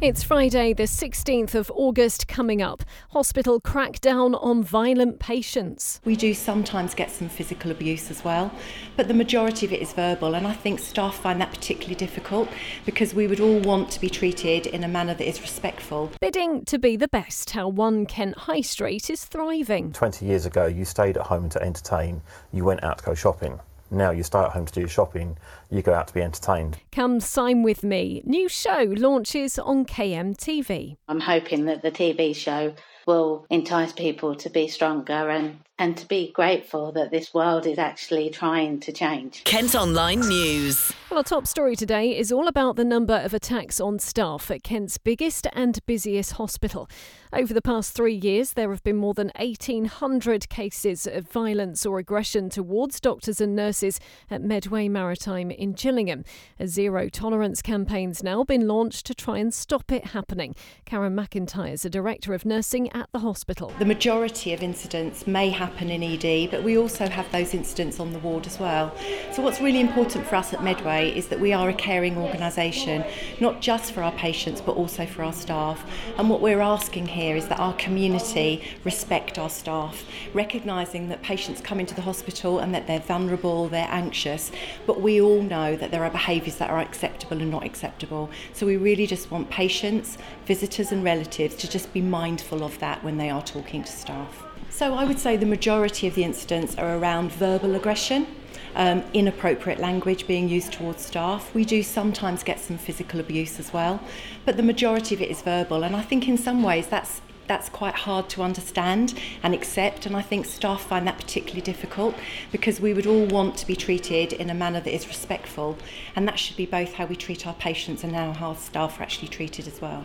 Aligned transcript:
It's 0.00 0.22
Friday, 0.22 0.74
the 0.74 0.84
16th 0.84 1.56
of 1.56 1.72
August, 1.74 2.28
coming 2.28 2.62
up. 2.62 2.84
Hospital 3.10 3.60
crackdown 3.60 4.40
on 4.40 4.62
violent 4.62 5.18
patients. 5.18 6.00
We 6.04 6.14
do 6.14 6.34
sometimes 6.34 6.94
get 6.94 7.10
some 7.10 7.28
physical 7.28 7.72
abuse 7.72 8.08
as 8.08 8.22
well, 8.22 8.52
but 8.96 9.08
the 9.08 9.14
majority 9.14 9.66
of 9.66 9.72
it 9.72 9.82
is 9.82 9.92
verbal, 9.92 10.36
and 10.36 10.46
I 10.46 10.52
think 10.52 10.78
staff 10.78 11.16
find 11.16 11.40
that 11.40 11.50
particularly 11.50 11.96
difficult 11.96 12.48
because 12.86 13.12
we 13.12 13.26
would 13.26 13.40
all 13.40 13.58
want 13.58 13.90
to 13.90 14.00
be 14.00 14.08
treated 14.08 14.68
in 14.68 14.84
a 14.84 14.88
manner 14.88 15.14
that 15.14 15.28
is 15.28 15.40
respectful. 15.40 16.12
Bidding 16.20 16.64
to 16.66 16.78
be 16.78 16.96
the 16.96 17.08
best, 17.08 17.50
how 17.50 17.66
one 17.66 18.06
Kent 18.06 18.38
High 18.38 18.60
Street 18.60 19.10
is 19.10 19.24
thriving. 19.24 19.90
20 19.90 20.24
years 20.24 20.46
ago, 20.46 20.66
you 20.66 20.84
stayed 20.84 21.16
at 21.16 21.26
home 21.26 21.48
to 21.48 21.60
entertain, 21.60 22.22
you 22.52 22.64
went 22.64 22.84
out 22.84 22.98
to 22.98 23.04
go 23.04 23.14
shopping. 23.14 23.58
Now 23.90 24.10
you 24.10 24.22
stay 24.22 24.38
at 24.38 24.50
home 24.50 24.66
to 24.66 24.72
do 24.72 24.80
your 24.80 24.88
shopping, 24.88 25.36
you 25.70 25.82
go 25.82 25.94
out 25.94 26.08
to 26.08 26.14
be 26.14 26.22
entertained. 26.22 26.78
Come 26.92 27.20
sign 27.20 27.62
with 27.62 27.82
me. 27.82 28.22
New 28.24 28.48
show 28.48 28.94
launches 28.96 29.58
on 29.58 29.84
KMTV. 29.86 30.96
I'm 31.08 31.20
hoping 31.20 31.64
that 31.66 31.82
the 31.82 31.90
TV 31.90 32.34
show 32.34 32.74
will 33.06 33.46
entice 33.48 33.92
people 33.92 34.34
to 34.36 34.50
be 34.50 34.68
stronger 34.68 35.30
and, 35.30 35.60
and 35.78 35.96
to 35.96 36.06
be 36.06 36.30
grateful 36.30 36.92
that 36.92 37.10
this 37.10 37.32
world 37.32 37.66
is 37.66 37.78
actually 37.78 38.28
trying 38.28 38.80
to 38.80 38.92
change. 38.92 39.44
Kent 39.44 39.74
Online 39.74 40.20
News. 40.20 40.92
Well, 41.10 41.16
our 41.16 41.24
top 41.24 41.46
story 41.46 41.74
today 41.74 42.14
is 42.14 42.30
all 42.30 42.48
about 42.48 42.76
the 42.76 42.84
number 42.84 43.14
of 43.14 43.32
attacks 43.32 43.80
on 43.80 43.98
staff 43.98 44.50
at 44.50 44.62
Kent's 44.62 44.98
biggest 44.98 45.46
and 45.54 45.78
busiest 45.86 46.32
hospital. 46.32 46.86
Over 47.32 47.54
the 47.54 47.62
past 47.62 47.94
three 47.94 48.14
years, 48.14 48.52
there 48.52 48.70
have 48.70 48.82
been 48.82 48.96
more 48.96 49.14
than 49.14 49.32
1,800 49.38 50.50
cases 50.50 51.06
of 51.06 51.26
violence 51.26 51.86
or 51.86 51.98
aggression 51.98 52.50
towards 52.50 53.00
doctors 53.00 53.40
and 53.40 53.56
nurses 53.56 54.00
at 54.30 54.42
Medway 54.42 54.86
Maritime 54.86 55.50
in 55.50 55.72
Gillingham. 55.72 56.24
A 56.60 56.66
zero 56.66 57.08
tolerance 57.08 57.62
campaign's 57.62 58.22
now 58.22 58.44
been 58.44 58.68
launched 58.68 59.06
to 59.06 59.14
try 59.14 59.38
and 59.38 59.52
stop 59.52 59.90
it 59.90 60.08
happening. 60.08 60.54
Karen 60.84 61.16
McIntyre 61.16 61.72
is 61.72 61.86
a 61.86 61.90
director 61.90 62.34
of 62.34 62.44
nursing 62.44 62.92
at 62.92 63.08
the 63.12 63.20
hospital. 63.20 63.72
The 63.78 63.86
majority 63.86 64.52
of 64.52 64.62
incidents 64.62 65.26
may 65.26 65.48
happen 65.48 65.88
in 65.88 66.02
ED, 66.02 66.50
but 66.50 66.62
we 66.62 66.76
also 66.76 67.08
have 67.08 67.32
those 67.32 67.54
incidents 67.54 67.98
on 67.98 68.12
the 68.12 68.18
ward 68.18 68.46
as 68.46 68.58
well. 68.58 68.94
So, 69.32 69.40
what's 69.40 69.62
really 69.62 69.80
important 69.80 70.26
for 70.26 70.36
us 70.36 70.52
at 70.52 70.62
Medway 70.62 70.97
is 71.04 71.28
that 71.28 71.40
we 71.40 71.52
are 71.52 71.68
a 71.68 71.74
caring 71.74 72.16
organisation, 72.16 73.04
not 73.40 73.60
just 73.60 73.92
for 73.92 74.02
our 74.02 74.12
patients 74.12 74.60
but 74.60 74.76
also 74.76 75.06
for 75.06 75.22
our 75.22 75.32
staff. 75.32 75.84
And 76.16 76.28
what 76.28 76.40
we're 76.40 76.60
asking 76.60 77.06
here 77.06 77.36
is 77.36 77.48
that 77.48 77.58
our 77.58 77.74
community 77.74 78.62
respect 78.84 79.38
our 79.38 79.50
staff, 79.50 80.04
recognising 80.34 81.08
that 81.08 81.22
patients 81.22 81.60
come 81.60 81.80
into 81.80 81.94
the 81.94 82.02
hospital 82.02 82.58
and 82.58 82.74
that 82.74 82.86
they're 82.86 83.00
vulnerable, 83.00 83.68
they're 83.68 83.88
anxious, 83.90 84.50
but 84.86 85.00
we 85.00 85.20
all 85.20 85.42
know 85.42 85.76
that 85.76 85.90
there 85.90 86.04
are 86.04 86.10
behaviours 86.10 86.56
that 86.56 86.70
are 86.70 86.78
acceptable 86.78 87.40
and 87.40 87.50
not 87.50 87.64
acceptable. 87.64 88.30
So 88.52 88.66
we 88.66 88.76
really 88.76 89.06
just 89.06 89.30
want 89.30 89.50
patients, 89.50 90.18
visitors, 90.46 90.92
and 90.92 91.04
relatives 91.04 91.54
to 91.56 91.68
just 91.68 91.92
be 91.92 92.00
mindful 92.00 92.62
of 92.62 92.78
that 92.78 93.02
when 93.04 93.16
they 93.18 93.30
are 93.30 93.42
talking 93.42 93.84
to 93.84 93.92
staff. 93.92 94.44
So 94.70 94.94
I 94.94 95.04
would 95.04 95.18
say 95.18 95.36
the 95.36 95.46
majority 95.46 96.06
of 96.06 96.14
the 96.14 96.24
incidents 96.24 96.76
are 96.76 96.96
around 96.96 97.32
verbal 97.32 97.74
aggression. 97.74 98.26
Um, 98.74 99.02
inappropriate 99.12 99.80
language 99.80 100.26
being 100.26 100.48
used 100.48 100.72
towards 100.72 101.04
staff. 101.04 101.52
We 101.54 101.64
do 101.64 101.82
sometimes 101.82 102.42
get 102.42 102.60
some 102.60 102.78
physical 102.78 103.18
abuse 103.18 103.58
as 103.58 103.72
well, 103.72 104.00
but 104.44 104.56
the 104.56 104.62
majority 104.62 105.14
of 105.14 105.22
it 105.22 105.30
is 105.30 105.42
verbal, 105.42 105.82
and 105.82 105.96
I 105.96 106.02
think 106.02 106.28
in 106.28 106.36
some 106.36 106.62
ways 106.62 106.86
that's 106.86 107.20
that's 107.48 107.68
quite 107.70 107.94
hard 107.94 108.28
to 108.28 108.42
understand 108.42 109.18
and 109.42 109.54
accept 109.54 110.06
and 110.06 110.14
I 110.14 110.22
think 110.22 110.46
staff 110.46 110.82
find 110.82 111.06
that 111.06 111.16
particularly 111.16 111.62
difficult 111.62 112.14
because 112.52 112.80
we 112.80 112.92
would 112.92 113.06
all 113.06 113.26
want 113.26 113.56
to 113.56 113.66
be 113.66 113.74
treated 113.74 114.34
in 114.34 114.50
a 114.50 114.54
manner 114.54 114.80
that 114.80 114.94
is 114.94 115.08
respectful 115.08 115.76
and 116.14 116.28
that 116.28 116.38
should 116.38 116.56
be 116.56 116.66
both 116.66 116.92
how 116.92 117.06
we 117.06 117.16
treat 117.16 117.46
our 117.46 117.54
patients 117.54 118.04
and 118.04 118.14
how 118.14 118.48
our 118.48 118.54
staff 118.54 119.00
are 119.00 119.02
actually 119.02 119.28
treated 119.28 119.66
as 119.66 119.80
well. 119.80 120.04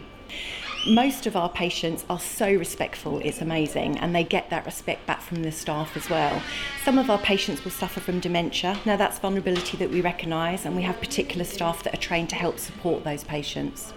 Most 0.85 1.27
of 1.27 1.37
our 1.37 1.47
patients 1.47 2.03
are 2.09 2.19
so 2.19 2.53
respectful, 2.53 3.19
it's 3.19 3.39
amazing, 3.39 3.97
and 3.99 4.13
they 4.13 4.25
get 4.25 4.49
that 4.49 4.65
respect 4.65 5.05
back 5.05 5.21
from 5.21 5.41
the 5.41 5.51
staff 5.51 5.95
as 5.95 6.09
well. 6.09 6.41
Some 6.83 6.97
of 6.97 7.09
our 7.09 7.19
patients 7.19 7.63
will 7.63 7.71
suffer 7.71 8.01
from 8.01 8.19
dementia. 8.19 8.77
Now, 8.85 8.97
that's 8.97 9.17
vulnerability 9.17 9.77
that 9.77 9.89
we 9.89 10.01
recognise, 10.01 10.65
and 10.65 10.75
we 10.75 10.81
have 10.81 10.99
particular 10.99 11.45
staff 11.45 11.83
that 11.83 11.93
are 11.93 12.01
trained 12.01 12.29
to 12.31 12.35
help 12.35 12.59
support 12.59 13.05
those 13.05 13.23
patients. 13.23 13.93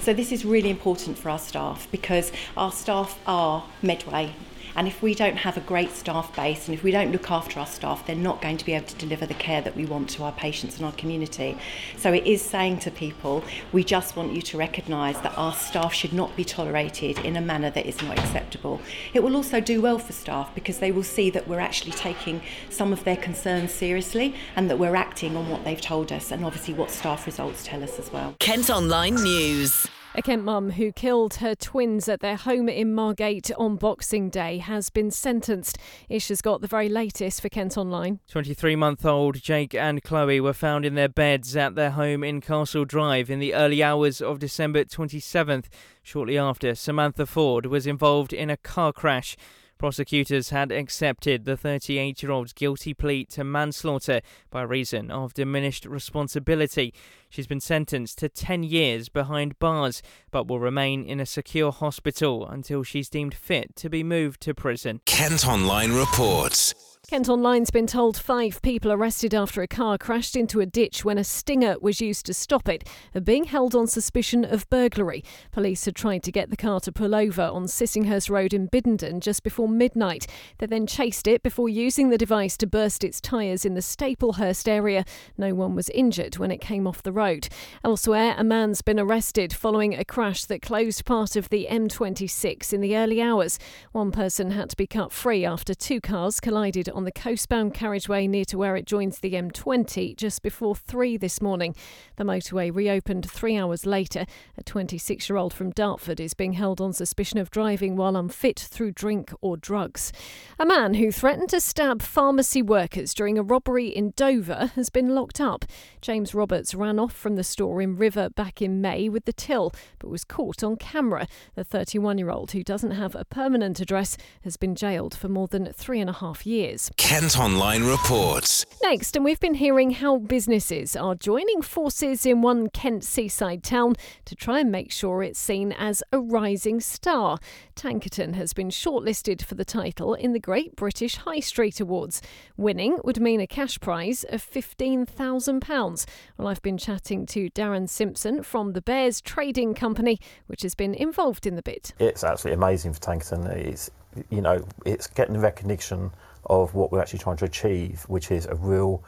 So, 0.00 0.12
this 0.12 0.30
is 0.30 0.44
really 0.44 0.68
important 0.68 1.16
for 1.16 1.30
our 1.30 1.38
staff 1.38 1.88
because 1.90 2.30
our 2.58 2.72
staff 2.72 3.18
are 3.26 3.64
Medway 3.80 4.34
and 4.78 4.86
if 4.86 5.02
we 5.02 5.12
don't 5.12 5.38
have 5.38 5.56
a 5.56 5.60
great 5.60 5.90
staff 5.90 6.36
base 6.36 6.68
and 6.68 6.74
if 6.76 6.84
we 6.84 6.92
don't 6.92 7.10
look 7.10 7.32
after 7.32 7.58
our 7.58 7.66
staff, 7.66 8.06
they're 8.06 8.14
not 8.14 8.40
going 8.40 8.56
to 8.56 8.64
be 8.64 8.74
able 8.74 8.86
to 8.86 8.94
deliver 8.94 9.26
the 9.26 9.34
care 9.34 9.60
that 9.60 9.74
we 9.74 9.84
want 9.84 10.08
to 10.10 10.22
our 10.22 10.30
patients 10.30 10.76
and 10.76 10.84
our 10.84 10.92
community. 10.92 11.58
So 11.96 12.12
it 12.12 12.24
is 12.24 12.40
saying 12.40 12.78
to 12.80 12.92
people, 12.92 13.42
we 13.72 13.82
just 13.82 14.14
want 14.14 14.34
you 14.34 14.40
to 14.42 14.56
recognise 14.56 15.20
that 15.22 15.36
our 15.36 15.52
staff 15.52 15.92
should 15.92 16.12
not 16.12 16.36
be 16.36 16.44
tolerated 16.44 17.18
in 17.24 17.36
a 17.36 17.40
manner 17.40 17.70
that 17.70 17.86
is 17.86 18.00
not 18.02 18.20
acceptable. 18.20 18.80
It 19.14 19.24
will 19.24 19.34
also 19.34 19.60
do 19.60 19.80
well 19.80 19.98
for 19.98 20.12
staff 20.12 20.54
because 20.54 20.78
they 20.78 20.92
will 20.92 21.02
see 21.02 21.28
that 21.30 21.48
we're 21.48 21.58
actually 21.58 21.92
taking 21.92 22.40
some 22.70 22.92
of 22.92 23.02
their 23.02 23.16
concerns 23.16 23.72
seriously 23.72 24.32
and 24.54 24.70
that 24.70 24.78
we're 24.78 24.94
acting 24.94 25.36
on 25.36 25.48
what 25.48 25.64
they've 25.64 25.80
told 25.80 26.12
us 26.12 26.30
and 26.30 26.44
obviously 26.44 26.74
what 26.74 26.92
staff 26.92 27.26
results 27.26 27.64
tell 27.64 27.82
us 27.82 27.98
as 27.98 28.12
well. 28.12 28.36
Kent 28.38 28.70
Online 28.70 29.16
News. 29.16 29.88
A 30.18 30.20
Kent 30.20 30.42
mum 30.42 30.72
who 30.72 30.90
killed 30.90 31.34
her 31.34 31.54
twins 31.54 32.08
at 32.08 32.18
their 32.18 32.34
home 32.34 32.68
in 32.68 32.92
Margate 32.92 33.52
on 33.56 33.76
Boxing 33.76 34.30
Day 34.30 34.58
has 34.58 34.90
been 34.90 35.12
sentenced. 35.12 35.78
Ish 36.08 36.26
has 36.26 36.42
got 36.42 36.60
the 36.60 36.66
very 36.66 36.88
latest 36.88 37.40
for 37.40 37.48
Kent 37.48 37.78
Online. 37.78 38.18
23 38.26 38.74
month 38.74 39.06
old 39.06 39.40
Jake 39.40 39.76
and 39.76 40.02
Chloe 40.02 40.40
were 40.40 40.52
found 40.52 40.84
in 40.84 40.96
their 40.96 41.08
beds 41.08 41.56
at 41.56 41.76
their 41.76 41.92
home 41.92 42.24
in 42.24 42.40
Castle 42.40 42.84
Drive 42.84 43.30
in 43.30 43.38
the 43.38 43.54
early 43.54 43.80
hours 43.80 44.20
of 44.20 44.40
December 44.40 44.82
27th, 44.82 45.66
shortly 46.02 46.36
after 46.36 46.74
Samantha 46.74 47.24
Ford 47.24 47.66
was 47.66 47.86
involved 47.86 48.32
in 48.32 48.50
a 48.50 48.56
car 48.56 48.92
crash. 48.92 49.36
Prosecutors 49.78 50.50
had 50.50 50.72
accepted 50.72 51.44
the 51.44 51.56
38 51.56 52.20
year 52.22 52.32
old's 52.32 52.52
guilty 52.52 52.92
plea 52.94 53.24
to 53.26 53.44
manslaughter 53.44 54.20
by 54.50 54.62
reason 54.62 55.10
of 55.10 55.34
diminished 55.34 55.86
responsibility. 55.86 56.92
She's 57.30 57.46
been 57.46 57.60
sentenced 57.60 58.18
to 58.18 58.28
10 58.28 58.64
years 58.64 59.08
behind 59.08 59.58
bars, 59.60 60.02
but 60.32 60.48
will 60.48 60.58
remain 60.58 61.04
in 61.04 61.20
a 61.20 61.26
secure 61.26 61.70
hospital 61.70 62.46
until 62.46 62.82
she's 62.82 63.08
deemed 63.08 63.34
fit 63.34 63.76
to 63.76 63.88
be 63.88 64.02
moved 64.02 64.40
to 64.42 64.54
prison. 64.54 65.00
Kent 65.06 65.46
Online 65.46 65.92
reports. 65.92 66.87
Kent 67.08 67.30
Online's 67.30 67.70
been 67.70 67.86
told 67.86 68.18
five 68.18 68.60
people 68.60 68.92
arrested 68.92 69.32
after 69.32 69.62
a 69.62 69.66
car 69.66 69.96
crashed 69.96 70.36
into 70.36 70.60
a 70.60 70.66
ditch 70.66 71.06
when 71.06 71.16
a 71.16 71.24
stinger 71.24 71.76
was 71.80 72.02
used 72.02 72.26
to 72.26 72.34
stop 72.34 72.68
it 72.68 72.86
are 73.14 73.20
being 73.22 73.44
held 73.44 73.74
on 73.74 73.86
suspicion 73.86 74.44
of 74.44 74.68
burglary. 74.68 75.24
Police 75.50 75.86
had 75.86 75.94
tried 75.94 76.22
to 76.24 76.30
get 76.30 76.50
the 76.50 76.56
car 76.56 76.80
to 76.80 76.92
pull 76.92 77.14
over 77.14 77.40
on 77.40 77.64
Sissinghurst 77.64 78.28
Road 78.28 78.52
in 78.52 78.68
Biddenden 78.68 79.20
just 79.20 79.42
before 79.42 79.70
midnight. 79.70 80.26
They 80.58 80.66
then 80.66 80.86
chased 80.86 81.26
it 81.26 81.42
before 81.42 81.70
using 81.70 82.10
the 82.10 82.18
device 82.18 82.58
to 82.58 82.66
burst 82.66 83.02
its 83.02 83.22
tyres 83.22 83.64
in 83.64 83.72
the 83.72 83.80
Staplehurst 83.80 84.68
area. 84.68 85.06
No 85.38 85.54
one 85.54 85.74
was 85.74 85.88
injured 85.88 86.36
when 86.36 86.50
it 86.50 86.60
came 86.60 86.86
off 86.86 87.02
the 87.02 87.10
road. 87.10 87.48
Elsewhere, 87.82 88.34
a 88.36 88.44
man's 88.44 88.82
been 88.82 89.00
arrested 89.00 89.54
following 89.54 89.94
a 89.94 90.04
crash 90.04 90.44
that 90.44 90.60
closed 90.60 91.06
part 91.06 91.36
of 91.36 91.48
the 91.48 91.68
M26 91.70 92.70
in 92.74 92.82
the 92.82 92.98
early 92.98 93.22
hours. 93.22 93.58
One 93.92 94.12
person 94.12 94.50
had 94.50 94.68
to 94.68 94.76
be 94.76 94.86
cut 94.86 95.10
free 95.10 95.46
after 95.46 95.72
two 95.72 96.02
cars 96.02 96.38
collided 96.38 96.90
on 96.98 97.04
the 97.04 97.12
coastbound 97.12 97.72
carriageway 97.72 98.26
near 98.26 98.44
to 98.44 98.58
where 98.58 98.74
it 98.74 98.84
joins 98.84 99.20
the 99.20 99.34
M20 99.34 100.16
just 100.16 100.42
before 100.42 100.74
3 100.74 101.16
this 101.16 101.40
morning. 101.40 101.76
The 102.16 102.24
motorway 102.24 102.74
reopened 102.74 103.30
three 103.30 103.56
hours 103.56 103.86
later. 103.86 104.26
A 104.56 104.64
26 104.64 105.28
year 105.28 105.36
old 105.36 105.54
from 105.54 105.70
Dartford 105.70 106.18
is 106.18 106.34
being 106.34 106.54
held 106.54 106.80
on 106.80 106.92
suspicion 106.92 107.38
of 107.38 107.52
driving 107.52 107.94
while 107.94 108.16
unfit 108.16 108.58
through 108.58 108.90
drink 108.90 109.32
or 109.40 109.56
drugs. 109.56 110.12
A 110.58 110.66
man 110.66 110.94
who 110.94 111.12
threatened 111.12 111.50
to 111.50 111.60
stab 111.60 112.02
pharmacy 112.02 112.62
workers 112.62 113.14
during 113.14 113.38
a 113.38 113.44
robbery 113.44 113.86
in 113.86 114.12
Dover 114.16 114.72
has 114.74 114.90
been 114.90 115.14
locked 115.14 115.40
up. 115.40 115.66
James 116.00 116.34
Roberts 116.34 116.74
ran 116.74 116.98
off 116.98 117.12
from 117.12 117.36
the 117.36 117.44
store 117.44 117.80
in 117.80 117.94
River 117.94 118.28
back 118.28 118.60
in 118.60 118.80
May 118.80 119.08
with 119.08 119.24
the 119.24 119.32
till, 119.32 119.72
but 120.00 120.10
was 120.10 120.24
caught 120.24 120.64
on 120.64 120.74
camera. 120.74 121.28
The 121.54 121.62
31 121.62 122.18
year 122.18 122.30
old, 122.30 122.50
who 122.50 122.64
doesn't 122.64 122.90
have 122.90 123.14
a 123.14 123.24
permanent 123.24 123.78
address, 123.78 124.16
has 124.42 124.56
been 124.56 124.74
jailed 124.74 125.14
for 125.14 125.28
more 125.28 125.46
than 125.46 125.72
three 125.72 126.00
and 126.00 126.10
a 126.10 126.14
half 126.14 126.44
years. 126.44 126.87
Kent 126.96 127.38
Online 127.38 127.84
reports. 127.84 128.64
Next, 128.82 129.16
and 129.16 129.24
we've 129.24 129.40
been 129.40 129.54
hearing 129.54 129.90
how 129.90 130.18
businesses 130.18 130.96
are 130.96 131.14
joining 131.14 131.62
forces 131.62 132.24
in 132.24 132.42
one 132.42 132.68
Kent 132.68 133.04
seaside 133.04 133.62
town 133.62 133.94
to 134.24 134.34
try 134.34 134.60
and 134.60 134.70
make 134.70 134.90
sure 134.90 135.22
it's 135.22 135.38
seen 135.38 135.72
as 135.72 136.02
a 136.12 136.20
rising 136.20 136.80
star. 136.80 137.38
Tankerton 137.76 138.34
has 138.34 138.52
been 138.52 138.68
shortlisted 138.68 139.42
for 139.42 139.54
the 139.54 139.64
title 139.64 140.14
in 140.14 140.32
the 140.32 140.40
Great 140.40 140.76
British 140.76 141.16
High 141.16 141.40
Street 141.40 141.80
Awards. 141.80 142.22
Winning 142.56 142.98
would 143.04 143.20
mean 143.20 143.40
a 143.40 143.46
cash 143.46 143.78
prize 143.80 144.24
of 144.24 144.42
£15,000. 144.42 146.06
Well, 146.36 146.48
I've 146.48 146.62
been 146.62 146.78
chatting 146.78 147.26
to 147.26 147.50
Darren 147.50 147.88
Simpson 147.88 148.42
from 148.42 148.72
the 148.72 148.82
Bears 148.82 149.20
Trading 149.20 149.74
Company, 149.74 150.18
which 150.46 150.62
has 150.62 150.74
been 150.74 150.94
involved 150.94 151.46
in 151.46 151.56
the 151.56 151.62
bid. 151.62 151.92
It's 151.98 152.24
absolutely 152.24 152.64
amazing 152.64 152.92
for 152.94 153.00
Tankerton. 153.00 153.46
It's, 153.50 153.90
you 154.30 154.40
know, 154.40 154.64
it's 154.86 155.06
getting 155.06 155.38
recognition 155.38 156.10
of 156.48 156.74
what 156.74 156.92
we're 156.92 157.00
actually 157.00 157.20
trying 157.20 157.36
to 157.38 157.44
achieve, 157.44 158.04
which 158.08 158.30
is 158.30 158.46
a 158.46 158.54
real 158.54 159.02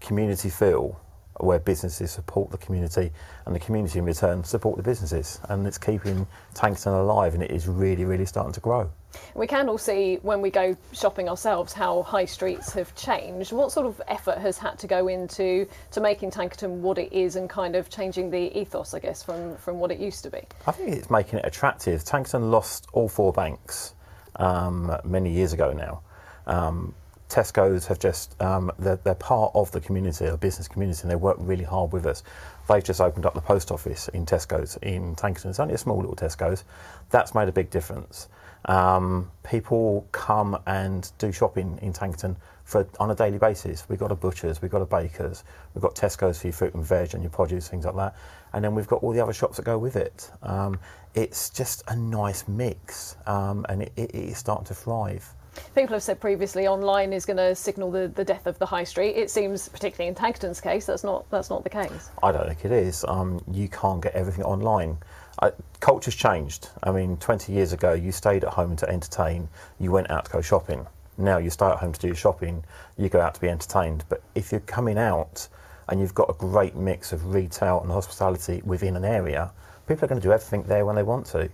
community 0.00 0.50
feel 0.50 1.00
where 1.40 1.58
businesses 1.58 2.10
support 2.10 2.50
the 2.50 2.58
community 2.58 3.10
and 3.46 3.54
the 3.54 3.60
community 3.60 3.98
in 3.98 4.04
return 4.04 4.44
support 4.44 4.76
the 4.76 4.82
businesses. 4.82 5.40
And 5.48 5.66
it's 5.66 5.78
keeping 5.78 6.26
Tankerton 6.54 7.00
alive 7.00 7.34
and 7.34 7.42
it 7.42 7.50
is 7.50 7.66
really, 7.66 8.04
really 8.04 8.26
starting 8.26 8.52
to 8.52 8.60
grow. 8.60 8.90
We 9.34 9.46
can 9.46 9.68
all 9.68 9.78
see 9.78 10.18
when 10.22 10.40
we 10.40 10.50
go 10.50 10.76
shopping 10.92 11.28
ourselves 11.28 11.72
how 11.72 12.02
high 12.02 12.24
streets 12.24 12.72
have 12.74 12.94
changed. 12.94 13.52
What 13.52 13.72
sort 13.72 13.86
of 13.86 14.00
effort 14.08 14.38
has 14.38 14.56
had 14.56 14.78
to 14.80 14.86
go 14.86 15.08
into 15.08 15.66
to 15.90 16.00
making 16.00 16.30
Tankerton 16.30 16.80
what 16.80 16.98
it 16.98 17.12
is 17.12 17.36
and 17.36 17.48
kind 17.48 17.76
of 17.76 17.90
changing 17.90 18.30
the 18.30 18.58
ethos, 18.58 18.94
I 18.94 19.00
guess, 19.00 19.22
from, 19.22 19.56
from 19.56 19.80
what 19.80 19.90
it 19.90 19.98
used 19.98 20.22
to 20.24 20.30
be? 20.30 20.40
I 20.66 20.72
think 20.72 20.90
it's 20.90 21.10
making 21.10 21.40
it 21.40 21.44
attractive. 21.44 22.04
Tankerton 22.04 22.50
lost 22.50 22.86
all 22.92 23.08
four 23.08 23.32
banks 23.32 23.94
um, 24.36 24.96
many 25.04 25.30
years 25.30 25.52
ago 25.52 25.72
now. 25.72 26.02
Um, 26.46 26.94
Tesco's 27.32 27.86
have 27.86 27.98
just, 27.98 28.40
um, 28.42 28.70
they're, 28.78 28.96
they're, 28.96 29.14
part 29.14 29.52
of 29.54 29.72
the 29.72 29.80
community, 29.80 30.26
the 30.26 30.36
business 30.36 30.68
community, 30.68 31.00
and 31.00 31.10
they 31.10 31.16
work 31.16 31.38
really 31.40 31.64
hard 31.64 31.90
with 31.90 32.04
us. 32.04 32.22
They've 32.68 32.84
just 32.84 33.00
opened 33.00 33.24
up 33.24 33.32
the 33.32 33.40
post 33.40 33.70
office 33.70 34.08
in 34.08 34.26
Tesco's 34.26 34.76
in 34.82 35.16
Tankerton. 35.16 35.46
It's 35.46 35.58
only 35.58 35.72
a 35.72 35.78
small 35.78 35.96
little 35.96 36.14
Tesco's. 36.14 36.64
That's 37.08 37.34
made 37.34 37.48
a 37.48 37.52
big 37.52 37.70
difference. 37.70 38.28
Um, 38.66 39.30
people 39.44 40.06
come 40.12 40.58
and 40.66 41.10
do 41.18 41.32
shopping 41.32 41.78
in 41.80 41.94
Tankerton 41.94 42.36
for 42.64 42.86
on 43.00 43.10
a 43.10 43.14
daily 43.14 43.38
basis. 43.38 43.88
We've 43.88 43.98
got 43.98 44.12
a 44.12 44.14
butcher's, 44.14 44.60
we've 44.60 44.70
got 44.70 44.82
a 44.82 44.86
baker's, 44.86 45.42
we've 45.74 45.82
got 45.82 45.94
Tesco's 45.94 46.38
for 46.38 46.48
your 46.48 46.54
fruit 46.54 46.74
and 46.74 46.84
veg 46.84 47.14
and 47.14 47.22
your 47.22 47.30
produce, 47.30 47.66
things 47.66 47.86
like 47.86 47.96
that. 47.96 48.14
And 48.52 48.62
then 48.62 48.74
we've 48.74 48.86
got 48.86 49.02
all 49.02 49.12
the 49.12 49.20
other 49.20 49.32
shops 49.32 49.56
that 49.56 49.64
go 49.64 49.78
with 49.78 49.96
it. 49.96 50.30
Um, 50.42 50.78
it's 51.14 51.50
just 51.50 51.82
a 51.88 51.96
nice 51.96 52.46
mix 52.46 53.16
um, 53.26 53.64
and 53.68 53.82
it, 53.82 53.92
it 53.96 54.14
is 54.14 54.36
starting 54.36 54.66
to 54.66 54.74
thrive. 54.74 55.34
People 55.74 55.94
have 55.94 56.02
said 56.02 56.20
previously 56.20 56.66
online 56.66 57.12
is 57.12 57.26
going 57.26 57.36
to 57.36 57.54
signal 57.54 57.90
the, 57.90 58.08
the 58.08 58.24
death 58.24 58.46
of 58.46 58.58
the 58.58 58.66
high 58.66 58.84
street. 58.84 59.16
It 59.16 59.30
seems, 59.30 59.68
particularly 59.68 60.08
in 60.08 60.14
Tankerton's 60.14 60.60
case, 60.60 60.86
that's 60.86 61.04
not 61.04 61.28
that's 61.30 61.50
not 61.50 61.64
the 61.64 61.70
case. 61.70 62.10
I 62.22 62.32
don't 62.32 62.46
think 62.46 62.64
it 62.64 62.72
is. 62.72 63.04
Um, 63.06 63.42
you 63.50 63.68
can't 63.68 64.02
get 64.02 64.14
everything 64.14 64.44
online. 64.44 64.98
Uh, 65.38 65.50
culture's 65.80 66.14
changed. 66.14 66.68
I 66.82 66.92
mean, 66.92 67.16
20 67.16 67.52
years 67.52 67.72
ago, 67.72 67.92
you 67.94 68.12
stayed 68.12 68.44
at 68.44 68.52
home 68.52 68.76
to 68.76 68.88
entertain. 68.88 69.48
You 69.80 69.90
went 69.90 70.10
out 70.10 70.26
to 70.26 70.30
go 70.30 70.40
shopping. 70.40 70.86
Now 71.18 71.38
you 71.38 71.50
stay 71.50 71.66
at 71.66 71.78
home 71.78 71.92
to 71.92 72.00
do 72.00 72.08
your 72.08 72.16
shopping. 72.16 72.64
You 72.96 73.08
go 73.08 73.20
out 73.20 73.34
to 73.34 73.40
be 73.40 73.48
entertained. 73.48 74.04
But 74.08 74.22
if 74.34 74.52
you're 74.52 74.60
coming 74.60 74.98
out 74.98 75.48
and 75.88 76.00
you've 76.00 76.14
got 76.14 76.30
a 76.30 76.34
great 76.34 76.76
mix 76.76 77.12
of 77.12 77.34
retail 77.34 77.80
and 77.80 77.90
hospitality 77.90 78.62
within 78.64 78.96
an 78.96 79.04
area, 79.04 79.52
people 79.86 80.04
are 80.04 80.08
going 80.08 80.20
to 80.20 80.26
do 80.26 80.32
everything 80.32 80.62
there 80.64 80.86
when 80.86 80.96
they 80.96 81.02
want 81.02 81.26
to. 81.26 81.50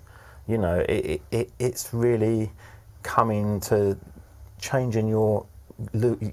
You 0.47 0.59
know, 0.59 0.85
it, 0.89 1.21
it, 1.31 1.53
it's 1.59 1.93
really 1.93 2.51
coming 3.03 3.61
to 3.61 3.97
changing 4.61 5.09
your 5.09 5.47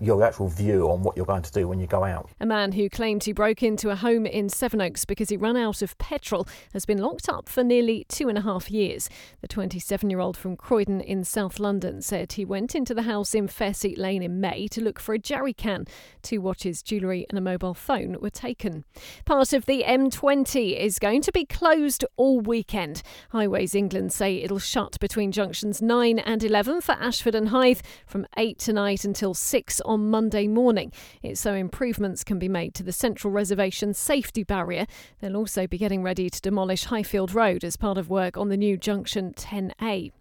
your 0.02 0.24
actual 0.24 0.48
view 0.48 0.90
on 0.90 1.04
what 1.04 1.16
you're 1.16 1.26
going 1.26 1.44
to 1.44 1.52
do 1.52 1.68
when 1.68 1.80
you 1.80 1.88
go 1.88 2.04
out. 2.04 2.30
A 2.40 2.46
man 2.46 2.72
who 2.72 2.90
claimed 2.90 3.24
he 3.24 3.32
broke 3.32 3.62
into 3.62 3.90
a 3.90 3.96
home 3.96 4.26
in 4.26 4.50
Sevenoaks 4.50 5.06
because 5.06 5.30
he 5.30 5.38
ran 5.38 5.56
out 5.56 5.82
of 5.82 5.98
petrol 5.98 6.48
has 6.74 6.86
been 6.86 6.98
locked 6.98 7.30
up 7.30 7.48
for 7.48 7.64
nearly 7.64 8.06
two 8.10 8.28
and 8.28 8.38
a 8.38 8.42
half 8.42 8.72
years. 8.72 9.10
The 9.42 9.48
27 9.48 10.10
year 10.10 10.20
old 10.20 10.36
from 10.36 10.58
Croydon 10.58 11.02
in 11.02 11.24
South 11.24 11.60
London 11.60 12.02
said 12.02 12.34
he 12.34 12.46
went 12.46 12.74
into 12.74 12.94
the 12.94 13.04
house 13.04 13.36
in 13.36 13.48
Fairseat 13.48 13.98
Lane 13.98 14.24
in 14.24 14.42
May 14.42 14.68
to 14.70 14.82
look 14.82 15.00
for 15.00 15.14
a 15.14 15.20
jerry 15.20 15.54
can. 15.54 15.86
Two 16.24 16.42
watches, 16.42 16.82
jewellery, 16.82 17.26
and 17.30 17.38
a 17.38 17.42
mobile 17.42 17.76
phone 17.76 18.18
were 18.20 18.32
taken. 18.32 18.84
Part 19.26 19.54
of 19.54 19.66
the 19.68 19.84
M20 19.84 20.78
is 20.80 20.98
going 20.98 21.22
to 21.22 21.32
be 21.32 21.46
closed 21.46 22.04
all 22.18 22.40
weekend. 22.40 23.04
Highways 23.30 23.76
England 23.76 24.12
say 24.12 24.38
it'll 24.38 24.58
shut 24.58 25.00
between 25.00 25.32
junctions 25.32 25.82
9 25.82 26.18
and 26.18 26.44
11 26.44 26.82
for 26.82 26.94
Ashford 26.94 27.36
and 27.36 27.50
Hythe 27.50 27.82
from 28.08 28.26
8 28.38 28.58
tonight 28.58 29.06
until 29.06 29.35
6 29.36 29.82
on 29.82 30.10
Monday 30.10 30.48
morning. 30.48 30.92
It's 31.22 31.40
so 31.40 31.54
improvements 31.54 32.24
can 32.24 32.40
be 32.40 32.50
made 32.50 32.74
to 32.76 32.84
the 32.84 32.92
Central 32.92 33.32
Reservation 33.32 33.94
safety 33.94 34.44
barrier. 34.44 34.88
They'll 35.20 35.38
also 35.38 35.68
be 35.68 35.78
getting 35.78 36.02
ready 36.02 36.30
to 36.30 36.42
demolish 36.42 36.86
Highfield 36.86 37.34
Road 37.34 37.64
as 37.64 37.78
part 37.78 37.98
of 37.98 38.10
work 38.10 38.38
on 38.38 38.50
the 38.50 38.58
new 38.58 38.78
junction 38.78 39.34
10A. 39.34 40.12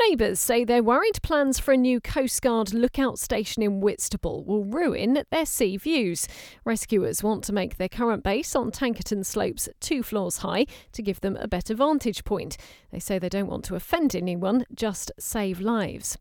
Neighbours 0.00 0.38
say 0.38 0.64
they're 0.64 0.82
worried 0.82 1.20
plans 1.22 1.58
for 1.58 1.72
a 1.72 1.76
new 1.76 2.00
Coast 2.00 2.40
Guard 2.42 2.72
lookout 2.72 3.18
station 3.18 3.62
in 3.62 3.80
Whitstable 3.80 4.44
will 4.44 4.64
ruin 4.64 5.24
their 5.30 5.46
sea 5.46 5.76
views. 5.76 6.28
Rescuers 6.64 7.22
want 7.22 7.42
to 7.44 7.52
make 7.52 7.76
their 7.76 7.88
current 7.88 8.22
base 8.22 8.54
on 8.54 8.70
Tankerton 8.70 9.24
slopes 9.24 9.68
two 9.80 10.02
floors 10.02 10.38
high 10.38 10.66
to 10.92 11.02
give 11.02 11.20
them 11.20 11.36
a 11.36 11.48
better 11.48 11.74
vantage 11.74 12.24
point. 12.24 12.56
They 12.92 13.00
say 13.00 13.18
they 13.18 13.28
don't 13.28 13.48
want 13.48 13.64
to 13.66 13.74
offend 13.74 14.14
anyone, 14.14 14.64
just 14.74 15.10
save 15.18 15.60
lives. 15.60 16.18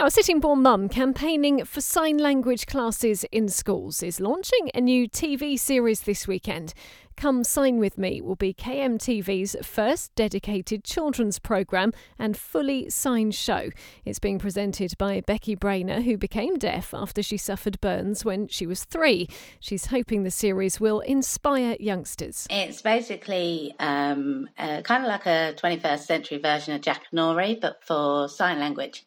Now, 0.00 0.06
a 0.06 0.10
Sittingbourne 0.10 0.62
mum 0.62 0.88
campaigning 0.88 1.62
for 1.66 1.82
sign 1.82 2.16
language 2.16 2.64
classes 2.64 3.24
in 3.24 3.50
schools 3.50 4.02
is 4.02 4.18
launching 4.18 4.70
a 4.74 4.80
new 4.80 5.06
TV 5.06 5.58
series 5.58 6.00
this 6.00 6.26
weekend. 6.26 6.72
Come 7.18 7.44
Sign 7.44 7.78
With 7.78 7.98
Me 7.98 8.22
will 8.22 8.34
be 8.34 8.54
KMTV's 8.54 9.56
first 9.62 10.14
dedicated 10.14 10.84
children's 10.84 11.38
programme 11.38 11.92
and 12.18 12.34
fully 12.34 12.88
signed 12.88 13.34
show. 13.34 13.68
It's 14.06 14.18
being 14.18 14.38
presented 14.38 14.96
by 14.96 15.20
Becky 15.20 15.54
Brainer, 15.54 16.02
who 16.02 16.16
became 16.16 16.56
deaf 16.56 16.94
after 16.94 17.22
she 17.22 17.36
suffered 17.36 17.78
burns 17.82 18.24
when 18.24 18.48
she 18.48 18.66
was 18.66 18.84
three. 18.84 19.28
She's 19.60 19.84
hoping 19.84 20.22
the 20.22 20.30
series 20.30 20.80
will 20.80 21.00
inspire 21.00 21.76
youngsters. 21.78 22.46
It's 22.48 22.80
basically 22.80 23.74
um, 23.78 24.48
uh, 24.56 24.80
kind 24.80 25.04
of 25.04 25.10
like 25.10 25.26
a 25.26 25.52
21st 25.58 26.06
century 26.06 26.38
version 26.38 26.72
of 26.72 26.80
Jack 26.80 27.02
Norrie, 27.12 27.58
but 27.60 27.84
for 27.84 28.30
sign 28.30 28.58
language. 28.58 29.04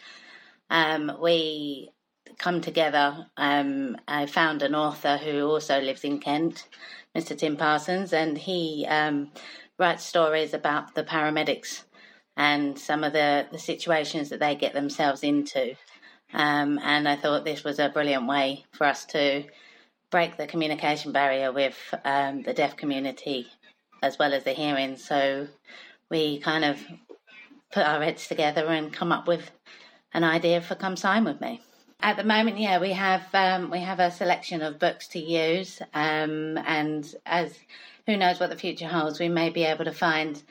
Um, 0.73 1.19
we 1.21 1.91
come 2.39 2.59
together. 2.59 3.27
Um, 3.37 3.95
I 4.07 4.25
found 4.25 4.63
an 4.63 4.73
author 4.73 5.17
who 5.17 5.45
also 5.47 5.79
lives 5.79 6.03
in 6.03 6.19
Kent 6.19 6.67
Mr. 7.15 7.37
Tim 7.37 7.57
Parsons, 7.57 8.11
and 8.11 8.35
he 8.35 8.87
um, 8.89 9.31
writes 9.77 10.03
stories 10.03 10.55
about 10.55 10.95
the 10.95 11.03
paramedics 11.03 11.83
and 12.35 12.77
some 12.77 13.03
of 13.03 13.13
the, 13.13 13.45
the 13.51 13.59
situations 13.59 14.29
that 14.29 14.39
they 14.39 14.55
get 14.55 14.73
themselves 14.73 15.21
into. 15.21 15.75
Um, 16.33 16.79
and 16.83 17.07
I 17.07 17.17
thought 17.17 17.45
this 17.45 17.63
was 17.63 17.77
a 17.77 17.89
brilliant 17.89 18.27
way 18.27 18.65
for 18.71 18.87
us 18.87 19.05
to 19.05 19.43
break 20.09 20.37
the 20.37 20.47
communication 20.47 21.11
barrier 21.11 21.51
with 21.51 21.77
um, 22.03 22.41
the 22.41 22.53
deaf 22.53 22.75
community 22.77 23.47
as 24.01 24.17
well 24.17 24.33
as 24.33 24.43
the 24.43 24.53
hearing. 24.53 24.97
So 24.97 25.47
we 26.09 26.39
kind 26.39 26.65
of 26.65 26.83
put 27.71 27.85
our 27.85 28.01
heads 28.01 28.27
together 28.27 28.65
and 28.65 28.91
come 28.91 29.11
up 29.11 29.27
with 29.27 29.51
an 30.13 30.23
idea 30.23 30.61
for 30.61 30.75
Come 30.75 30.95
Sign 30.95 31.25
With 31.25 31.41
Me. 31.41 31.61
At 31.99 32.17
the 32.17 32.23
moment, 32.23 32.59
yeah, 32.59 32.79
we 32.79 32.91
have 32.91 33.23
um, 33.33 33.69
we 33.69 33.79
have 33.79 33.99
a 33.99 34.11
selection 34.11 34.61
of 34.61 34.79
books 34.79 35.07
to 35.09 35.19
use, 35.19 35.81
um, 35.93 36.57
and 36.57 37.03
as 37.25 37.57
who 38.05 38.17
knows 38.17 38.39
what 38.39 38.49
the 38.49 38.57
future 38.57 38.87
holds, 38.87 39.19
we 39.19 39.29
may 39.29 39.49
be 39.49 39.63
able 39.63 39.85
to 39.85 39.93
find 39.93 40.41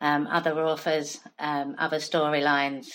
um, 0.00 0.26
other 0.26 0.58
authors, 0.58 1.20
um, 1.38 1.76
other 1.78 1.98
storylines 1.98 2.88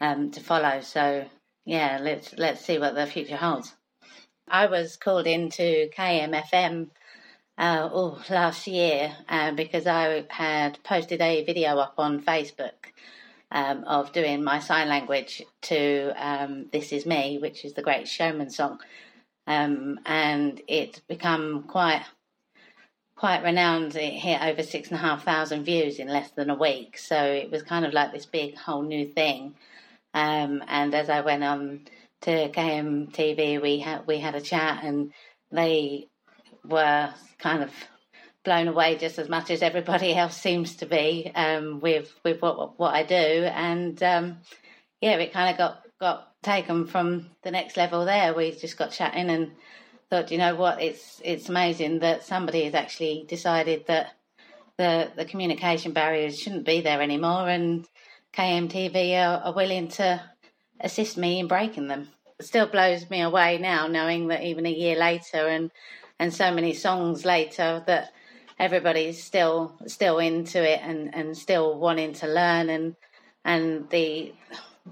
um, 0.00 0.30
to 0.30 0.40
follow. 0.40 0.80
So 0.80 1.26
yeah, 1.66 1.98
let's 2.00 2.34
let's 2.36 2.64
see 2.64 2.78
what 2.78 2.94
the 2.94 3.06
future 3.06 3.36
holds. 3.36 3.74
I 4.48 4.66
was 4.66 4.96
called 4.96 5.26
into 5.26 5.88
KMFM 5.96 6.90
uh, 7.56 7.88
last 8.30 8.66
year 8.66 9.14
uh, 9.28 9.52
because 9.52 9.86
I 9.86 10.24
had 10.28 10.82
posted 10.82 11.20
a 11.20 11.44
video 11.44 11.76
up 11.78 11.94
on 11.98 12.22
Facebook 12.22 12.92
um, 13.50 13.84
of 13.84 14.12
doing 14.12 14.42
my 14.42 14.58
sign 14.58 14.88
language 14.88 15.42
to 15.62 16.12
um, 16.16 16.66
This 16.72 16.92
Is 16.92 17.06
Me, 17.06 17.38
which 17.38 17.64
is 17.64 17.74
the 17.74 17.82
Great 17.82 18.08
Showman 18.08 18.50
song. 18.50 18.80
Um, 19.46 20.00
and 20.06 20.60
it's 20.66 21.00
become 21.00 21.64
quite 21.64 22.02
quite 23.16 23.42
renowned. 23.42 23.94
It 23.94 24.12
hit 24.12 24.42
over 24.42 24.62
six 24.62 24.88
and 24.88 24.98
a 24.98 25.02
half 25.02 25.24
thousand 25.24 25.64
views 25.64 25.98
in 25.98 26.08
less 26.08 26.30
than 26.30 26.50
a 26.50 26.54
week. 26.54 26.98
So 26.98 27.16
it 27.16 27.50
was 27.50 27.62
kind 27.62 27.84
of 27.84 27.92
like 27.92 28.12
this 28.12 28.26
big 28.26 28.56
whole 28.56 28.82
new 28.82 29.06
thing. 29.06 29.54
Um, 30.12 30.62
and 30.68 30.94
as 30.94 31.08
I 31.10 31.20
went 31.20 31.44
on 31.44 31.86
to 32.22 32.48
KMTV, 32.50 33.60
we 33.60 33.80
had 33.80 34.06
we 34.06 34.18
had 34.18 34.34
a 34.34 34.40
chat, 34.40 34.84
and 34.84 35.12
they 35.50 36.08
were 36.64 37.12
kind 37.38 37.62
of 37.62 37.70
blown 38.44 38.68
away 38.68 38.96
just 38.96 39.18
as 39.18 39.28
much 39.28 39.50
as 39.50 39.62
everybody 39.62 40.14
else 40.16 40.36
seems 40.36 40.76
to 40.76 40.86
be 40.86 41.30
um, 41.34 41.80
with 41.80 42.12
with 42.24 42.40
what 42.40 42.78
what 42.78 42.94
I 42.94 43.02
do, 43.02 43.14
and 43.14 44.00
um, 44.02 44.38
yeah, 45.00 45.16
it 45.16 45.32
kind 45.32 45.50
of 45.50 45.58
got 45.58 45.82
got 46.00 46.32
taken 46.42 46.86
from 46.86 47.30
the 47.42 47.50
next 47.50 47.76
level. 47.76 48.04
There, 48.04 48.34
we 48.34 48.52
just 48.52 48.76
got 48.76 48.92
chatting 48.92 49.30
and 49.30 49.52
thought, 50.10 50.30
you 50.30 50.38
know 50.38 50.54
what, 50.54 50.82
it's 50.82 51.20
it's 51.24 51.48
amazing 51.48 52.00
that 52.00 52.24
somebody 52.24 52.64
has 52.64 52.74
actually 52.74 53.24
decided 53.28 53.86
that 53.86 54.12
the 54.76 55.10
the 55.16 55.24
communication 55.24 55.92
barriers 55.92 56.38
shouldn't 56.38 56.66
be 56.66 56.80
there 56.80 57.00
anymore, 57.00 57.48
and 57.48 57.86
KMTV 58.36 59.14
are, 59.14 59.42
are 59.44 59.54
willing 59.54 59.88
to 59.88 60.20
assist 60.80 61.16
me 61.16 61.38
in 61.38 61.48
breaking 61.48 61.88
them. 61.88 62.08
It 62.38 62.46
still 62.46 62.66
blows 62.66 63.08
me 63.08 63.20
away 63.22 63.58
now, 63.58 63.86
knowing 63.86 64.28
that 64.28 64.42
even 64.42 64.66
a 64.66 64.70
year 64.70 64.96
later 64.96 65.48
and 65.48 65.70
and 66.18 66.32
so 66.32 66.52
many 66.52 66.74
songs 66.74 67.24
later 67.24 67.82
that 67.86 68.12
everybody's 68.58 69.22
still 69.22 69.72
still 69.86 70.18
into 70.18 70.62
it 70.62 70.80
and, 70.82 71.14
and 71.14 71.36
still 71.36 71.78
wanting 71.78 72.12
to 72.14 72.26
learn 72.26 72.70
and 72.70 72.96
and 73.44 73.88
the 73.90 74.32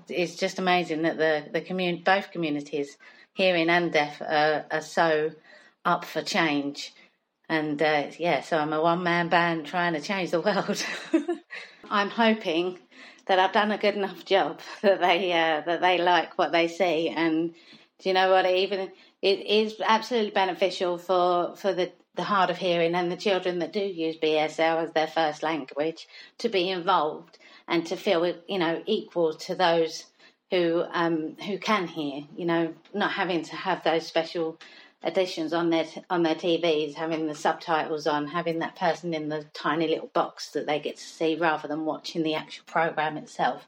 it's 0.09 0.37
just 0.37 0.59
amazing 0.59 1.03
that 1.03 1.19
the 1.19 1.45
the 1.53 1.61
commun- 1.61 2.03
both 2.05 2.31
communities, 2.31 2.97
hearing 3.35 3.69
and 3.69 3.93
deaf, 3.93 4.21
are, 4.21 4.65
are 4.71 4.81
so 4.81 5.33
up 5.85 6.05
for 6.05 6.23
change. 6.23 6.95
And 7.49 7.81
uh, 7.83 8.07
yeah, 8.19 8.41
so 8.41 8.59
I'm 8.59 8.73
a 8.73 8.81
one 8.81 9.03
man 9.03 9.29
band 9.29 9.67
trying 9.67 9.93
to 9.95 10.01
change 10.01 10.31
the 10.31 10.41
world. 10.41 10.85
I'm 11.91 12.09
hoping 12.09 12.79
that 13.27 13.39
I've 13.39 13.53
done 13.53 13.73
a 13.73 13.79
good 13.79 13.95
enough 13.97 14.25
job 14.25 14.61
that 14.83 15.01
they 15.01 15.33
uh, 15.33 15.61
that 15.67 15.81
they 15.81 15.99
like 15.99 16.39
what 16.39 16.53
they 16.53 16.69
see. 16.69 17.09
And 17.09 17.55
do 18.01 18.09
you 18.09 18.15
know 18.15 18.31
what? 18.31 18.47
Even 18.47 18.91
it 19.21 19.47
is 19.47 19.81
absolutely 19.85 20.31
beneficial 20.31 20.97
for 20.99 21.55
for 21.57 21.75
the 21.75 21.93
the 22.15 22.25
hard 22.25 22.51
of 22.51 22.59
hearing 22.59 22.95
and 22.95 23.11
the 23.11 23.17
children 23.17 23.59
that 23.61 23.73
do 23.73 23.81
use 23.81 24.17
BSL 24.17 24.85
as 24.85 24.93
their 24.93 25.07
first 25.07 25.43
language 25.43 26.07
to 26.39 26.49
be 26.49 26.69
involved 26.69 27.39
and 27.69 27.87
to 27.87 27.97
feel 27.97 28.27
you 28.49 28.59
know 28.59 28.83
equal 28.87 29.35
to 29.35 29.55
those 29.55 30.05
who 30.51 30.85
um, 30.93 31.37
who 31.47 31.59
can 31.59 31.89
hear. 31.89 32.23
You 32.37 32.45
know, 32.45 32.75
not 32.93 33.13
having 33.13 33.43
to 33.45 33.57
have 33.57 33.83
those 33.83 34.07
special 34.07 34.59
additions 35.03 35.53
on 35.53 35.71
their 35.71 35.87
on 36.11 36.23
their 36.23 36.35
TVs, 36.35 36.95
having 36.95 37.27
the 37.27 37.35
subtitles 37.35 38.07
on, 38.07 38.29
having 38.29 38.59
that 38.59 38.77
person 38.77 39.15
in 39.15 39.29
the 39.29 39.45
tiny 39.55 39.89
little 39.89 40.11
box 40.13 40.51
that 40.51 40.67
they 40.67 40.79
get 40.79 40.97
to 40.99 41.03
see 41.03 41.37
rather 41.37 41.67
than 41.67 41.87
watching 41.87 42.23
the 42.23 42.35
actual 42.35 42.65
program 42.67 43.17
itself. 43.17 43.67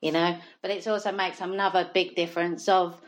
You 0.00 0.12
know, 0.12 0.36
but 0.62 0.70
it 0.70 0.86
also 0.86 1.12
makes 1.12 1.40
another 1.40 1.90
big 1.92 2.14
difference 2.14 2.68
of 2.68 3.00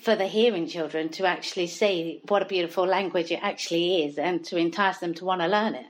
for 0.00 0.14
the 0.14 0.26
hearing 0.26 0.68
children 0.68 1.08
to 1.08 1.26
actually 1.26 1.66
see 1.66 2.20
what 2.28 2.42
a 2.42 2.46
beautiful 2.46 2.86
language 2.86 3.32
it 3.32 3.40
actually 3.42 4.04
is 4.04 4.18
and 4.18 4.44
to 4.44 4.56
entice 4.56 4.98
them 4.98 5.14
to 5.14 5.24
want 5.24 5.40
to 5.40 5.48
learn 5.48 5.74
it. 5.74 5.86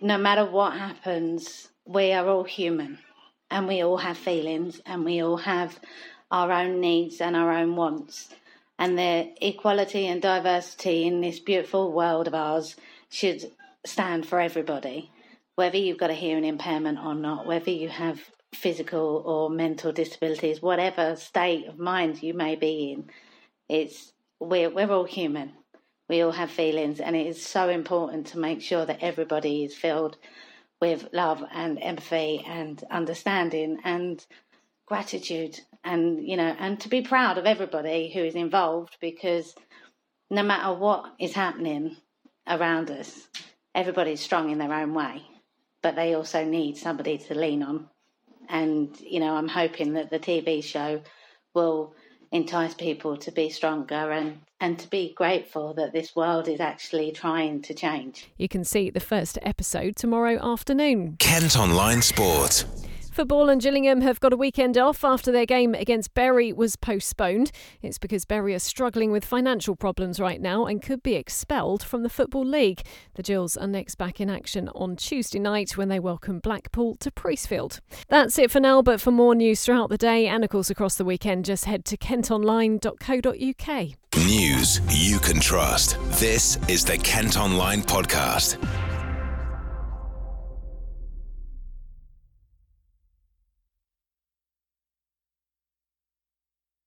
No 0.00 0.18
matter 0.18 0.44
what 0.44 0.74
happens, 0.74 1.68
we 1.86 2.12
are 2.12 2.28
all 2.28 2.44
human 2.44 2.98
and 3.50 3.66
we 3.66 3.82
all 3.82 3.96
have 3.96 4.18
feelings 4.18 4.80
and 4.84 5.04
we 5.04 5.22
all 5.22 5.38
have 5.38 5.78
our 6.30 6.52
own 6.52 6.80
needs 6.80 7.20
and 7.20 7.34
our 7.34 7.52
own 7.52 7.74
wants. 7.74 8.28
And 8.78 8.98
the 8.98 9.32
equality 9.40 10.06
and 10.06 10.20
diversity 10.20 11.06
in 11.06 11.20
this 11.20 11.40
beautiful 11.40 11.90
world 11.90 12.28
of 12.28 12.34
ours 12.34 12.76
should 13.08 13.50
stand 13.84 14.26
for 14.26 14.40
everybody, 14.40 15.10
whether 15.54 15.78
you've 15.78 15.98
got 15.98 16.10
a 16.10 16.14
hearing 16.14 16.44
impairment 16.44 16.98
or 16.98 17.14
not, 17.14 17.46
whether 17.46 17.70
you 17.70 17.88
have 17.88 18.20
physical 18.52 19.22
or 19.24 19.50
mental 19.50 19.90
disabilities, 19.90 20.62
whatever 20.62 21.16
state 21.16 21.66
of 21.66 21.78
mind 21.78 22.22
you 22.22 22.34
may 22.34 22.54
be 22.54 22.92
in 22.92 23.10
it's 23.68 24.12
we're 24.40 24.70
we're 24.70 24.90
all 24.90 25.04
human. 25.04 25.52
We 26.08 26.22
all 26.22 26.32
have 26.32 26.50
feelings, 26.50 27.00
and 27.00 27.14
it 27.14 27.26
is 27.26 27.44
so 27.44 27.68
important 27.68 28.28
to 28.28 28.38
make 28.38 28.62
sure 28.62 28.86
that 28.86 29.02
everybody 29.02 29.64
is 29.64 29.74
filled 29.74 30.16
with 30.80 31.08
love 31.12 31.44
and 31.52 31.78
empathy 31.82 32.42
and 32.46 32.82
understanding 32.90 33.78
and 33.84 34.24
gratitude, 34.86 35.60
and 35.84 36.26
you 36.26 36.36
know, 36.36 36.56
and 36.58 36.80
to 36.80 36.88
be 36.88 37.02
proud 37.02 37.36
of 37.36 37.44
everybody 37.46 38.10
who 38.10 38.20
is 38.20 38.34
involved 38.34 38.96
because 39.00 39.54
no 40.30 40.42
matter 40.42 40.72
what 40.74 41.12
is 41.18 41.34
happening 41.34 41.96
around 42.46 42.90
us, 42.90 43.28
everybody's 43.74 44.20
strong 44.20 44.50
in 44.50 44.58
their 44.58 44.72
own 44.72 44.94
way, 44.94 45.22
but 45.82 45.94
they 45.94 46.14
also 46.14 46.44
need 46.44 46.76
somebody 46.76 47.18
to 47.18 47.34
lean 47.34 47.62
on. 47.62 47.88
And 48.48 48.98
you 49.00 49.20
know, 49.20 49.34
I'm 49.34 49.48
hoping 49.48 49.92
that 49.94 50.10
the 50.10 50.18
TV 50.18 50.64
show 50.64 51.02
will 51.54 51.94
entice 52.32 52.74
people 52.74 53.16
to 53.16 53.30
be 53.30 53.48
stronger 53.50 54.10
and, 54.12 54.40
and 54.60 54.78
to 54.78 54.88
be 54.88 55.12
grateful 55.14 55.74
that 55.74 55.92
this 55.92 56.14
world 56.14 56.48
is 56.48 56.60
actually 56.60 57.12
trying 57.12 57.62
to 57.62 57.74
change. 57.74 58.28
You 58.36 58.48
can 58.48 58.64
see 58.64 58.90
the 58.90 59.00
first 59.00 59.38
episode 59.42 59.96
tomorrow 59.96 60.38
afternoon. 60.40 61.16
Kent 61.18 61.56
Online 61.56 62.02
Sport. 62.02 62.64
Football 63.18 63.48
and 63.48 63.60
Gillingham 63.60 64.02
have 64.02 64.20
got 64.20 64.32
a 64.32 64.36
weekend 64.36 64.78
off 64.78 65.02
after 65.02 65.32
their 65.32 65.44
game 65.44 65.74
against 65.74 66.14
Bury 66.14 66.52
was 66.52 66.76
postponed. 66.76 67.50
It's 67.82 67.98
because 67.98 68.24
Bury 68.24 68.54
are 68.54 68.60
struggling 68.60 69.10
with 69.10 69.24
financial 69.24 69.74
problems 69.74 70.20
right 70.20 70.40
now 70.40 70.66
and 70.66 70.80
could 70.80 71.02
be 71.02 71.16
expelled 71.16 71.82
from 71.82 72.04
the 72.04 72.08
Football 72.08 72.46
League. 72.46 72.82
The 73.16 73.24
Gills 73.24 73.56
are 73.56 73.66
next 73.66 73.96
back 73.96 74.20
in 74.20 74.30
action 74.30 74.68
on 74.68 74.94
Tuesday 74.94 75.40
night 75.40 75.76
when 75.76 75.88
they 75.88 75.98
welcome 75.98 76.38
Blackpool 76.38 76.94
to 77.00 77.10
Priestfield. 77.10 77.80
That's 78.06 78.38
it 78.38 78.52
for 78.52 78.60
now, 78.60 78.82
but 78.82 79.00
for 79.00 79.10
more 79.10 79.34
news 79.34 79.64
throughout 79.64 79.90
the 79.90 79.98
day 79.98 80.28
and 80.28 80.44
of 80.44 80.50
course 80.50 80.70
across 80.70 80.94
the 80.94 81.04
weekend, 81.04 81.44
just 81.44 81.64
head 81.64 81.84
to 81.86 81.96
kentonline.co.uk. 81.96 84.26
News 84.28 84.80
you 84.96 85.18
can 85.18 85.40
trust. 85.40 85.98
This 86.20 86.56
is 86.68 86.84
the 86.84 86.98
Kent 86.98 87.36
Online 87.36 87.82
Podcast. 87.82 88.64